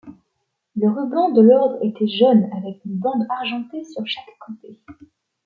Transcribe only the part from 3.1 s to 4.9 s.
argentée sur chaque côté.